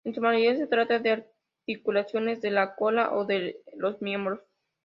[0.03, 1.11] En su mayoría, se trata de
[1.67, 4.39] articulaciones de la cola o de los miembros.